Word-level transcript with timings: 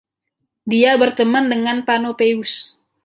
Dia 0.71 0.91
berteman 1.01 1.45
dengan 1.53 1.77
Panopeus. 1.87 2.51